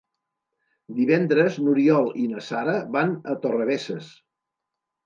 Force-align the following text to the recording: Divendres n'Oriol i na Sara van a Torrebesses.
Divendres 0.99 1.59
n'Oriol 1.65 2.11
i 2.25 2.27
na 2.33 2.45
Sara 2.49 2.77
van 2.99 3.17
a 3.35 3.39
Torrebesses. 3.47 4.15